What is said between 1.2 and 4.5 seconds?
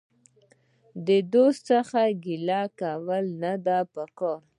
دوست څخه ګيله کول نه دي په کار.